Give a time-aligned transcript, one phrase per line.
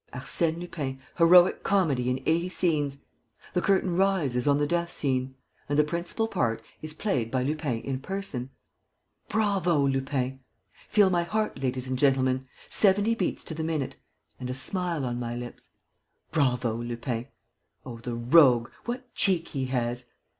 [0.15, 2.97] Arsène Lupin, heroic comedy in eighty scenes....
[3.53, 5.35] The curtain rises on the death scene...
[5.69, 8.49] and the principal part is played by Lupin in person....
[9.29, 10.39] 'Bravo, Lupin!'...
[10.89, 12.47] Feel my heart, ladies and gentlemen...
[12.67, 13.95] seventy beats to the minute....
[14.39, 15.69] And a smile on my lips....
[16.31, 17.27] 'Bravo, Lupin!
[17.85, 20.05] Oh, the rogue, what cheek he has!'